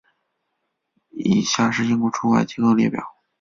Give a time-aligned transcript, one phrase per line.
[1.11, 3.03] 以下是英国驻外机构列表。